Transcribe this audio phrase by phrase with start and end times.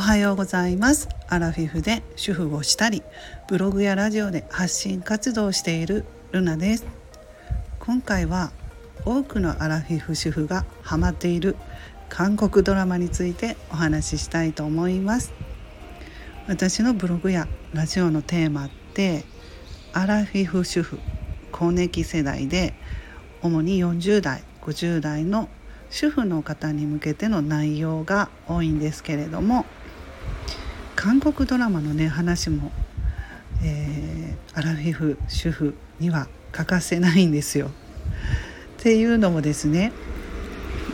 [0.00, 1.08] はようございます。
[1.28, 3.02] アラフィフで主婦をしたり
[3.48, 6.86] ブログやラジオで発信活動をしているルナです。
[7.78, 8.50] 今回は
[9.04, 11.54] 多くのアラフィフ主婦がハマっている
[12.08, 15.32] 韓国ドラマについてお話ししたいと思います。
[16.48, 19.24] 私のブログやラジオのテーマって
[19.92, 20.98] アラフィフ主婦
[21.52, 22.74] 更年期世代で
[23.42, 25.48] 主に40代50代の
[25.90, 29.66] 主婦の方に向けての内容が多いんですけれども
[30.96, 32.72] 韓国ドラマのね話も、
[33.64, 37.68] えー、アラフィフ主婦には欠かせないんですよ。
[37.68, 39.92] っていうのもですね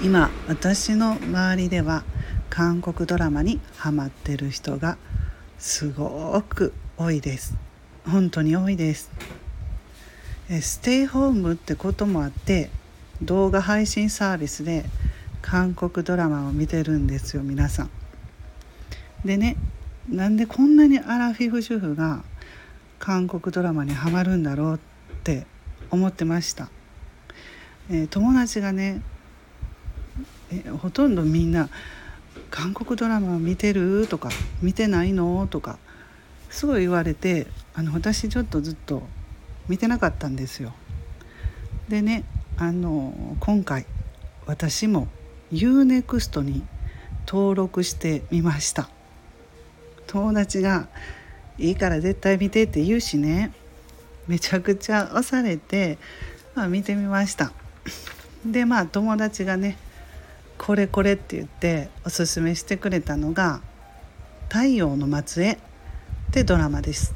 [0.03, 2.05] 今私の周りでは
[2.51, 4.99] 韓国ドラマにハマってる人が
[5.59, 7.55] すごく多いです
[8.05, 9.11] 本当に多いです
[10.61, 12.71] ステイホームってこともあって
[13.23, 14.85] 動画配信サービスで
[15.43, 17.91] 韓国ドラマを見てるんですよ皆さん。
[19.27, 19.57] でね
[20.09, 22.23] なんでこんなにアラフィフ主婦が
[22.99, 24.79] 韓国ドラマにハマるんだろうっ
[25.25, 25.47] て
[25.91, 26.69] 思ってました。
[27.91, 29.03] えー、友達がね
[30.51, 31.69] えほとんどみんな
[32.51, 34.31] 「韓国ドラマ見てる?」とか
[34.63, 35.79] 「見てないの?」とか
[36.51, 39.07] すごい言われてあの私ちょっとずっと
[39.69, 40.73] 見てなかったんですよ。
[41.89, 42.25] でね
[42.57, 43.87] あの今回
[44.47, 45.09] 私も
[45.53, 46.65] UNEXT に
[47.27, 48.89] 登録してみました
[50.07, 50.89] 友達が
[51.59, 53.53] 「いいから絶対見て」って言うしね。
[54.29, 55.99] めちゃくちゃ押されて、
[56.55, 57.53] まあ、見てみました。
[58.45, 59.77] でまあ友達がね
[60.59, 63.61] 「これこれ」って言っておすすめしてくれたのが
[64.49, 65.59] 「太陽の末裔」っ
[66.33, 67.15] てドラマです。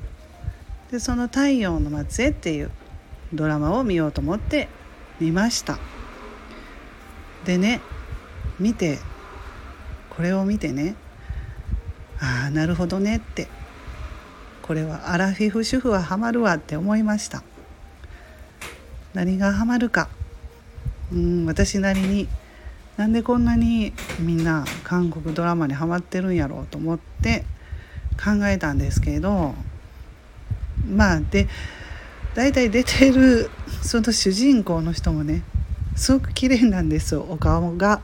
[0.91, 2.70] でその「太陽の末裔」っていう
[3.33, 4.68] ドラマを見ようと思って
[5.20, 5.78] 見ました。
[7.44, 7.80] でね
[8.58, 8.98] 見て
[10.11, 10.94] これを見てね
[12.21, 13.48] ああなるほどねって。
[14.63, 17.42] これはアラフィフ主婦はハマるわって思いました。
[19.14, 20.08] 何がハマるか。
[21.13, 22.29] うん私なりに
[22.97, 27.45] なんでこんなにみんな韓国ドラマにハマってるんやろうと思って
[28.23, 29.55] 考えたんですけど
[30.86, 31.48] まあで
[32.35, 33.51] 大体出てる
[33.83, 35.42] その主人公の人もね
[35.97, 37.27] すごく綺麗なんですよ。
[37.29, 38.03] お顔が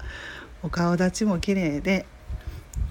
[0.62, 2.06] お顔立ちも綺麗で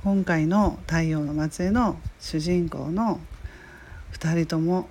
[0.05, 3.19] 今回の「太陽の末裔」の主人公の
[4.13, 4.88] 2人とも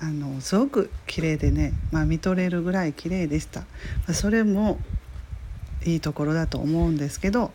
[0.00, 3.66] あのすごく綺麗でね、まあ、見とれるぐらい綺麗でした、ま
[4.08, 4.80] あ、それも
[5.84, 7.52] いいところだと思うんですけど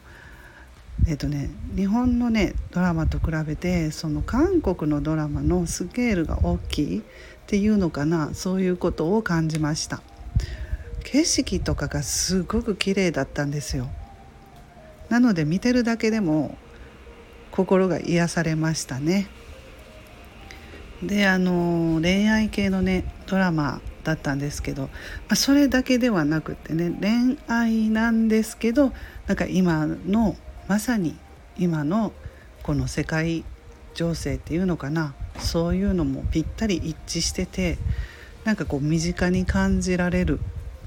[1.05, 7.03] えっとね日本のねドラマと比べてその韓国のドラマのスケールが大きいっ
[7.45, 10.01] ていうのかなそういうことを感じました。
[11.03, 13.89] 景色とかがすごく綺麗だったんですよ。
[15.09, 16.57] なので見てるだけでも
[17.55, 19.27] 心が癒されましたね。
[21.01, 24.89] であの恋愛系のねドラマだったんですけど、ま
[25.29, 28.93] あ、それだけではなくってね恋愛なんですけど
[29.27, 30.35] なんか今の
[30.67, 31.17] まさに
[31.57, 32.13] 今の
[32.63, 33.43] この世界
[33.93, 37.77] 情勢っていうのかなそういうのもぴったり一致してて
[38.43, 40.39] なんかこう身近に感じられる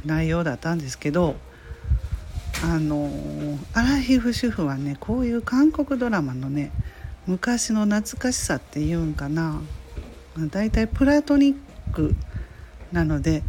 [0.04, 1.36] 内容だったんですけど
[2.64, 3.10] あの
[3.72, 6.72] アラヒフ主婦はねこういう韓国ドラマのね
[7.26, 9.60] 昔の懐かしさっていうんかな。
[10.50, 11.56] だいたいプラトニッ
[11.92, 12.14] ク
[12.92, 13.42] なので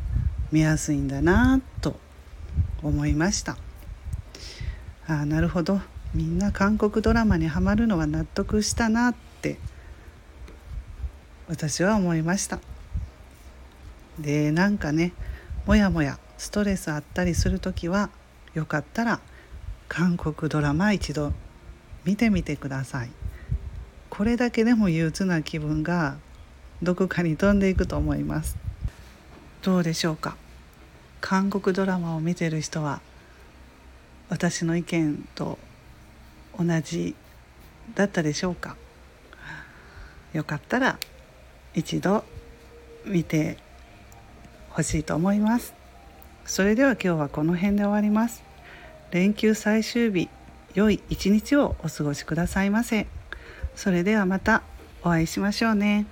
[0.51, 1.99] 見やすいんだなと
[2.81, 3.57] 思いました。
[5.07, 5.81] あなるほど。
[6.13, 9.59] みんな韓国ドラマにはまるのは納得したなって
[11.47, 12.59] 私は思いました。
[14.19, 15.13] でなんかね
[15.65, 18.09] もやもやストレスあったりする時は
[18.53, 19.19] よかったら
[19.87, 21.33] 韓国ドラマ一度
[22.05, 23.09] 見てみてください。
[24.09, 26.17] これだけでも憂鬱な気分が
[26.81, 28.57] どこかに飛んでいくと思います。
[29.61, 30.35] どうでしょうか？
[31.21, 33.01] 韓国ドラマを見てる人は
[34.29, 35.59] 私の意見と
[36.57, 37.15] 同じ
[37.95, 38.77] だったでしょうか？
[40.33, 40.97] よかったら
[41.74, 42.24] 一度
[43.06, 43.57] 見て
[44.69, 45.78] ほしいと思います。
[46.50, 48.44] それでは今日はこの辺で終わります
[49.12, 50.30] 連休最終日
[50.74, 53.06] 良い一日をお過ごしくださいませ
[53.75, 54.63] それではまた
[55.04, 56.07] お会いしましょうね。